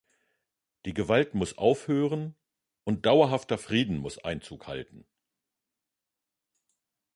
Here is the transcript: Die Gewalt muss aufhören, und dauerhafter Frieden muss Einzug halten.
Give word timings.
Die 0.85 0.95
Gewalt 0.95 1.35
muss 1.35 1.59
aufhören, 1.59 2.35
und 2.85 3.05
dauerhafter 3.05 3.59
Frieden 3.59 3.99
muss 3.99 4.17
Einzug 4.17 4.65
halten. 4.65 5.05